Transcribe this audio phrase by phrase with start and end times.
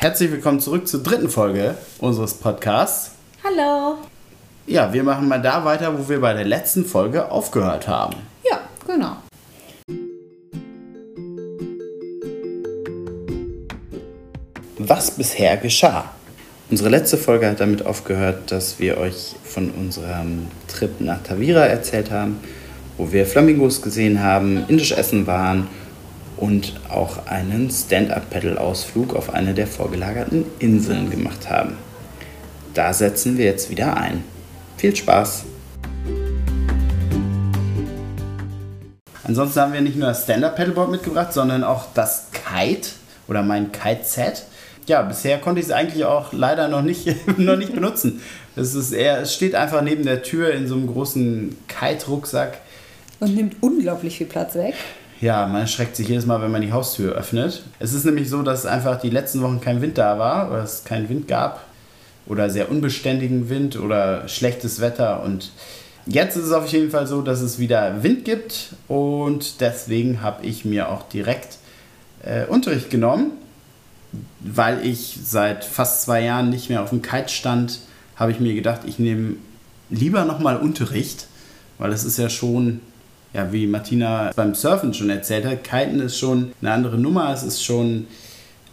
[0.00, 3.10] Herzlich willkommen zurück zur dritten Folge unseres Podcasts.
[3.42, 3.96] Hallo.
[4.64, 8.14] Ja, wir machen mal da weiter, wo wir bei der letzten Folge aufgehört haben.
[8.48, 9.16] Ja, genau.
[14.78, 16.04] Was bisher geschah.
[16.70, 22.12] Unsere letzte Folge hat damit aufgehört, dass wir euch von unserem Trip nach Tavira erzählt
[22.12, 22.38] haben,
[22.98, 25.66] wo wir Flamingos gesehen haben, indisch essen waren
[26.38, 31.76] und auch einen Stand-up-Pedal-Ausflug auf eine der vorgelagerten Inseln gemacht haben.
[32.74, 34.24] Da setzen wir jetzt wieder ein.
[34.76, 35.44] Viel Spaß!
[39.24, 42.90] Ansonsten haben wir nicht nur das Stand-up-Pedalboard mitgebracht, sondern auch das Kite
[43.28, 44.44] oder mein Kite-Set.
[44.86, 47.06] Ja, bisher konnte ich es eigentlich auch leider noch nicht,
[47.38, 48.22] noch nicht benutzen.
[48.56, 52.58] Es, ist eher, es steht einfach neben der Tür in so einem großen Kite-Rucksack.
[53.20, 54.74] Und nimmt unglaublich viel Platz weg.
[55.20, 57.64] Ja, man erschreckt sich jedes Mal, wenn man die Haustür öffnet.
[57.80, 60.84] Es ist nämlich so, dass einfach die letzten Wochen kein Wind da war oder es
[60.84, 61.64] keinen Wind gab
[62.26, 65.50] oder sehr unbeständigen Wind oder schlechtes Wetter und
[66.06, 70.46] jetzt ist es auf jeden Fall so, dass es wieder Wind gibt und deswegen habe
[70.46, 71.58] ich mir auch direkt
[72.22, 73.32] äh, Unterricht genommen,
[74.40, 77.80] weil ich seit fast zwei Jahren nicht mehr auf dem Kite stand,
[78.14, 79.34] habe ich mir gedacht, ich nehme
[79.90, 81.26] lieber nochmal Unterricht,
[81.78, 82.80] weil es ist ja schon
[83.38, 87.32] ja, wie Martina beim Surfen schon erzählt hat, Kiten ist schon eine andere Nummer.
[87.32, 88.08] Es ist schon,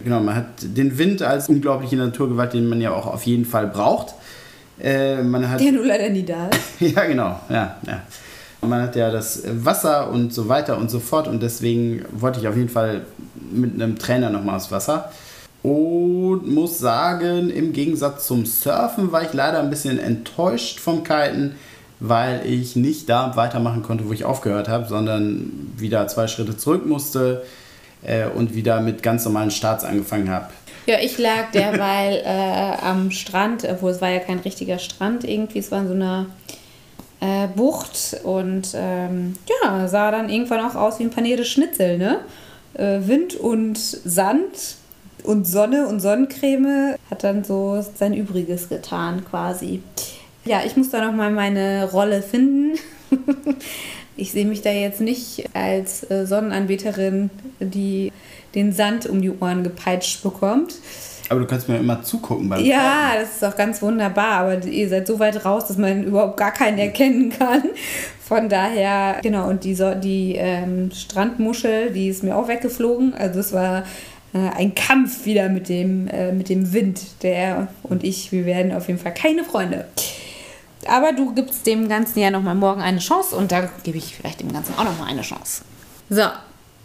[0.03, 3.67] genau, man hat den Wind als unglaubliche Naturgewalt, den man ja auch auf jeden Fall
[3.67, 4.15] braucht.
[4.81, 6.81] Äh, man hat, Der nur leider nie da ist.
[6.95, 8.01] ja, genau, ja, ja.
[8.61, 12.47] Man hat ja das Wasser und so weiter und so fort und deswegen wollte ich
[12.47, 13.01] auf jeden Fall
[13.51, 15.11] mit einem Trainer nochmal aufs Wasser.
[15.61, 21.55] Und muss sagen, im Gegensatz zum Surfen war ich leider ein bisschen enttäuscht vom Kiten
[21.99, 26.85] weil ich nicht da weitermachen konnte, wo ich aufgehört habe, sondern wieder zwei Schritte zurück
[26.85, 27.43] musste
[28.03, 30.47] äh, und wieder mit ganz normalen Starts angefangen habe.
[30.85, 35.59] Ja, ich lag derweil äh, am Strand, obwohl es war ja kein richtiger Strand irgendwie,
[35.59, 36.27] es war in so einer
[37.21, 39.33] äh, Bucht und ähm,
[39.63, 42.19] ja, sah dann irgendwann auch aus wie ein paniertes Schnitzel, ne?
[42.73, 44.75] Äh, Wind und Sand
[45.23, 49.81] und Sonne und Sonnencreme hat dann so sein Übriges getan quasi.
[50.45, 52.77] Ja, ich muss da noch mal meine Rolle finden.
[54.17, 57.29] ich sehe mich da jetzt nicht als äh, Sonnenanbeterin,
[57.59, 58.11] die
[58.53, 60.75] den Sand um die Ohren gepeitscht bekommt.
[61.29, 63.17] Aber du kannst mir immer zugucken beim Ja, Fahren.
[63.21, 66.51] das ist auch ganz wunderbar, aber ihr seid so weit raus, dass man überhaupt gar
[66.51, 67.63] keinen erkennen kann.
[68.23, 73.15] Von daher, genau, und die, die ähm, Strandmuschel, die ist mir auch weggeflogen.
[73.15, 73.83] Also es war
[74.33, 77.01] äh, ein Kampf wieder mit dem, äh, mit dem Wind.
[77.23, 79.85] Der und ich, wir werden auf jeden Fall keine Freunde.
[80.87, 84.41] Aber du gibst dem Ganzen ja nochmal morgen eine Chance und da gebe ich vielleicht
[84.41, 85.63] dem Ganzen auch nochmal eine Chance.
[86.09, 86.23] So,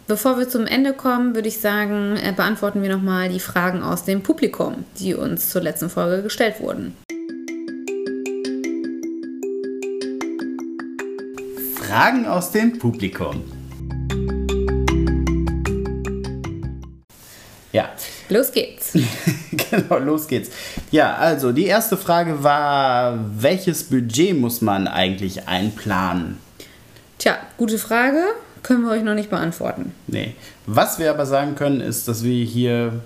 [0.07, 4.03] bevor wir zum Ende kommen, würde ich sagen, äh, beantworten wir nochmal die Fragen aus
[4.03, 6.97] dem Publikum, die uns zur letzten Folge gestellt wurden.
[11.75, 13.60] Fragen aus dem Publikum.
[18.31, 18.93] Los geht's.
[19.51, 20.51] genau, los geht's.
[20.89, 26.37] Ja, also die erste Frage war, welches Budget muss man eigentlich einplanen?
[27.17, 28.23] Tja, gute Frage.
[28.63, 29.93] Können wir euch noch nicht beantworten.
[30.07, 30.33] Nee.
[30.65, 33.01] Was wir aber sagen können, ist, dass wir hier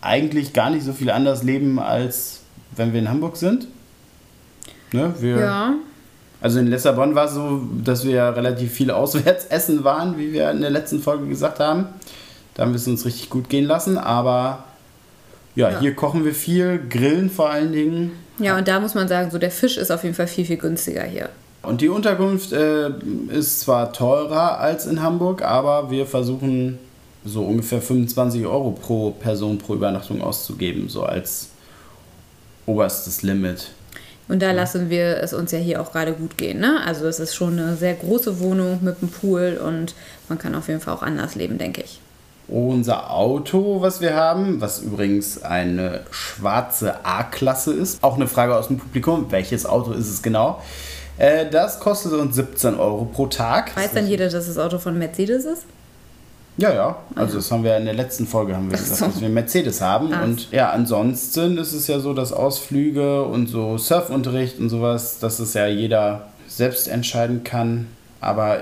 [0.00, 2.40] eigentlich gar nicht so viel anders leben, als
[2.74, 3.68] wenn wir in Hamburg sind.
[4.92, 5.12] Ne?
[5.18, 5.74] Wir, ja.
[6.40, 10.50] Also in Lissabon war es so, dass wir relativ viel auswärts essen waren, wie wir
[10.50, 11.88] in der letzten Folge gesagt haben.
[12.58, 13.96] Da haben wir es uns richtig gut gehen lassen.
[13.96, 14.64] Aber
[15.54, 18.12] ja, ja, hier kochen wir viel, grillen vor allen Dingen.
[18.38, 20.56] Ja, und da muss man sagen, so der Fisch ist auf jeden Fall viel, viel
[20.56, 21.28] günstiger hier.
[21.62, 22.90] Und die Unterkunft äh,
[23.30, 26.78] ist zwar teurer als in Hamburg, aber wir versuchen
[27.24, 31.50] so ungefähr 25 Euro pro Person pro Übernachtung auszugeben, so als
[32.66, 33.70] oberstes Limit.
[34.26, 36.58] Und da lassen wir es uns ja hier auch gerade gut gehen.
[36.58, 36.80] Ne?
[36.84, 39.94] Also es ist schon eine sehr große Wohnung mit einem Pool und
[40.28, 42.00] man kann auf jeden Fall auch anders leben, denke ich.
[42.48, 48.68] Unser Auto, was wir haben, was übrigens eine schwarze A-Klasse ist, auch eine Frage aus
[48.68, 50.62] dem Publikum, welches Auto ist es genau?
[51.18, 53.76] Äh, das kostet uns 17 Euro pro Tag.
[53.76, 55.64] Weiß dann jeder, dass das Auto von Mercedes ist?
[56.58, 56.96] Ja, ja.
[57.14, 60.10] Also das haben wir in der letzten Folge haben wir gesagt, dass wir Mercedes haben.
[60.12, 60.24] Ach.
[60.24, 65.38] Und ja, ansonsten ist es ja so, dass Ausflüge und so Surfunterricht und sowas, dass
[65.38, 67.86] es ja jeder selbst entscheiden kann.
[68.20, 68.60] Aber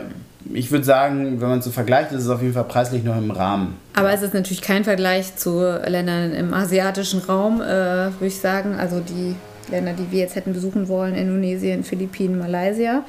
[0.52, 3.16] ich würde sagen, wenn man es so vergleicht, ist es auf jeden Fall preislich noch
[3.16, 3.76] im Rahmen.
[3.94, 8.74] Aber es ist natürlich kein Vergleich zu Ländern im asiatischen Raum, äh, würde ich sagen.
[8.74, 9.34] Also die
[9.70, 13.04] Länder, die wir jetzt hätten besuchen wollen, Indonesien, Philippinen, Malaysia.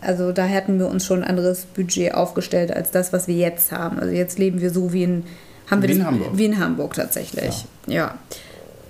[0.00, 3.72] Also da hätten wir uns schon ein anderes Budget aufgestellt als das, was wir jetzt
[3.72, 3.98] haben.
[3.98, 5.24] Also jetzt leben wir so wie in
[5.70, 6.28] Haben Wie in das, Hamburg.
[6.34, 7.64] Wie in Hamburg tatsächlich.
[7.86, 8.16] Ja.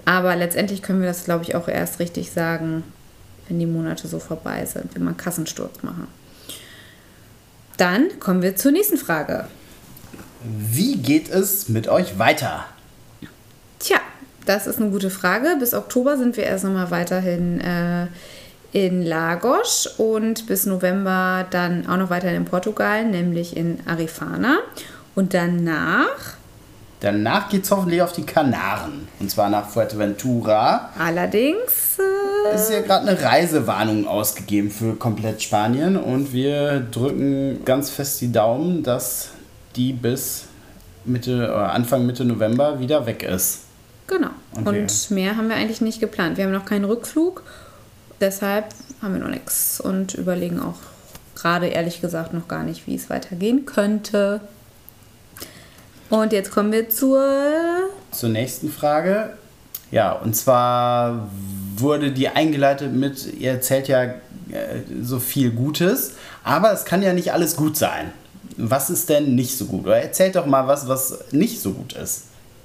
[0.04, 2.82] Aber letztendlich können wir das, glaube ich, auch erst richtig sagen,
[3.46, 6.08] wenn die Monate so vorbei sind, wenn wir einen Kassensturz machen.
[7.82, 9.46] Dann kommen wir zur nächsten Frage.
[10.44, 12.64] Wie geht es mit euch weiter?
[13.80, 13.98] Tja,
[14.46, 15.56] das ist eine gute Frage.
[15.58, 18.06] Bis Oktober sind wir erst nochmal weiterhin äh,
[18.70, 24.58] in Lagos und bis November dann auch noch weiterhin in Portugal, nämlich in Arifana.
[25.16, 26.36] Und danach,
[27.00, 29.08] Danach geht es hoffentlich auf die Kanaren.
[29.18, 30.90] Und zwar nach Fuerteventura.
[30.96, 32.11] allerdings, äh,
[32.54, 35.96] ist ja gerade eine Reisewarnung ausgegeben für komplett Spanien.
[35.96, 39.30] Und wir drücken ganz fest die Daumen, dass
[39.76, 40.44] die bis
[41.04, 43.60] Mitte, oder Anfang Mitte November wieder weg ist.
[44.06, 44.30] genau.
[44.54, 44.80] Okay.
[44.82, 46.36] Und mehr haben wir eigentlich nicht geplant.
[46.36, 47.42] Wir haben noch keinen Rückflug,
[48.20, 48.66] deshalb
[49.00, 50.76] haben wir noch nichts und überlegen auch
[51.34, 54.40] gerade ehrlich gesagt noch gar nicht, wie es weitergehen könnte.
[56.10, 59.30] Und jetzt kommen wir zur Zur nächsten Frage.
[59.92, 61.28] Ja, und zwar
[61.76, 64.14] wurde die eingeleitet mit, ihr erzählt ja äh,
[65.02, 68.10] so viel Gutes, aber es kann ja nicht alles gut sein.
[68.56, 69.84] Was ist denn nicht so gut?
[69.84, 72.24] Oder erzählt doch mal was, was nicht so gut ist.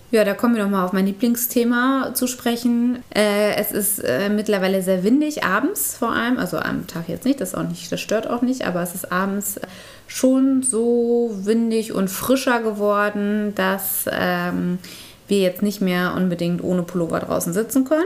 [0.10, 3.04] Ja, da kommen wir nochmal auf mein Lieblingsthema zu sprechen.
[3.14, 6.38] Äh, es ist äh, mittlerweile sehr windig, abends vor allem.
[6.38, 9.12] Also am Tag jetzt nicht, das, auch nicht, das stört auch nicht, aber es ist
[9.12, 9.60] abends
[10.08, 14.80] schon so windig und frischer geworden, dass ähm,
[15.28, 18.06] wir jetzt nicht mehr unbedingt ohne Pullover draußen sitzen können.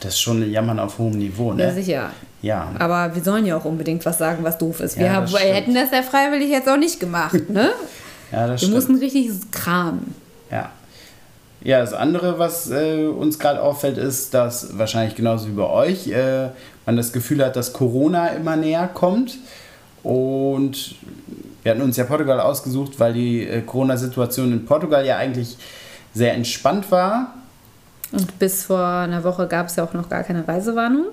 [0.00, 1.72] Das ist schon ein Jammern auf hohem Niveau, Ja, ne?
[1.74, 2.10] sicher.
[2.40, 2.68] Ja.
[2.78, 4.98] Aber wir sollen ja auch unbedingt was sagen, was doof ist.
[4.98, 7.70] Wir Ja, haben, hätten das ja freiwillig jetzt auch nicht gemacht, ne?
[8.32, 8.74] Ja, das Wir stimmt.
[8.74, 10.14] mussten richtig kramen.
[10.50, 10.70] Ja.
[11.62, 16.08] Ja, das andere, was äh, uns gerade auffällt, ist, dass wahrscheinlich genauso wie bei euch
[16.08, 16.48] äh,
[16.84, 19.38] man das Gefühl hat, dass Corona immer näher kommt.
[20.02, 20.96] Und
[21.62, 25.56] wir hatten uns ja Portugal ausgesucht, weil die äh, Corona-Situation in Portugal ja eigentlich
[26.14, 27.34] sehr entspannt war.
[28.12, 31.06] Und bis vor einer Woche gab es ja auch noch gar keine Reisewarnung.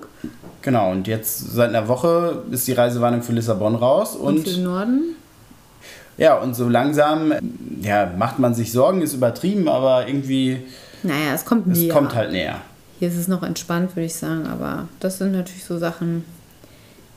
[0.62, 4.16] Genau, und jetzt seit einer Woche ist die Reisewarnung für Lissabon raus.
[4.16, 5.00] Und, Und für den Norden.
[6.18, 7.32] ja, und so langsam
[7.80, 10.62] ja, macht man sich Sorgen, ist übertrieben, aber irgendwie,
[11.02, 11.94] Naja, es kommt es näher.
[11.94, 12.56] kommt halt näher.
[12.98, 14.46] Hier ist es noch entspannt, würde ich sagen.
[14.46, 16.24] Aber das sind natürlich so Sachen,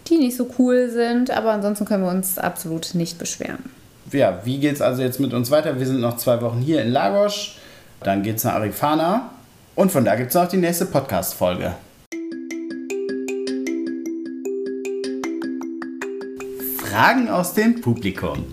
[0.08, 1.32] die nicht so cool sind.
[1.32, 3.64] Aber ansonsten können wir uns absolut nicht beschweren.
[4.12, 5.80] ja, wie geht's also jetzt mit uns weiter?
[5.80, 7.56] Wir sind noch zwei Wochen hier in Lagos,
[8.02, 9.32] dann geht's nach Arifana
[9.76, 11.74] und von da gibt's noch die nächste Podcast-Folge.
[16.80, 18.46] Fragen aus dem Publikum.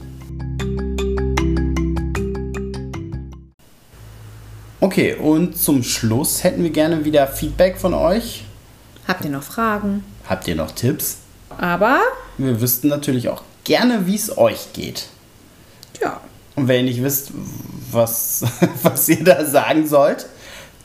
[4.80, 8.44] Okay, und zum Schluss hätten wir gerne wieder Feedback von euch.
[9.06, 10.04] Habt ihr noch Fragen?
[10.26, 11.18] Habt ihr noch Tipps?
[11.60, 12.00] Aber,
[12.38, 15.08] Wir wüssten natürlich auch gerne, wie es euch geht.
[16.00, 16.20] ja,
[16.56, 17.32] Und wenn ihr nicht wisst,
[17.92, 18.44] was,
[18.82, 20.26] was ihr da sagen sollt,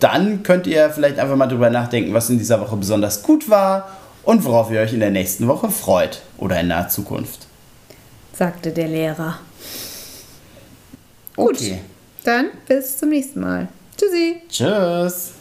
[0.02, 3.96] dann könnt ihr vielleicht einfach mal drüber nachdenken, was in dieser Woche besonders gut war
[4.24, 7.48] und worauf ihr euch in der nächsten Woche freut oder in naher Zukunft.
[8.34, 9.40] sagte der Lehrer.
[11.38, 11.56] Gut.
[11.56, 11.80] Okay.
[12.26, 13.70] Dann bis zum nächsten Mal.
[13.98, 14.42] Tschüssi.
[14.50, 15.32] Tschüss.